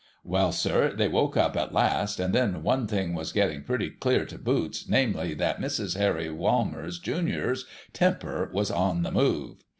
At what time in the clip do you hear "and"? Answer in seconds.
2.19-2.33